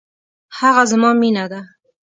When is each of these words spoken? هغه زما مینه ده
هغه 0.59 0.83
زما 0.91 1.11
مینه 1.21 1.45
ده 1.51 1.61